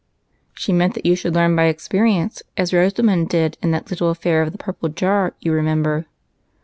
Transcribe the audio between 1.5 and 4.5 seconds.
by experience, as Rosamond did in that little affair